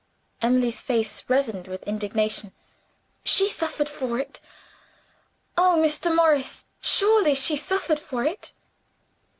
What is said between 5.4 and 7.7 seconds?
Oh, Mr. Morris, surely she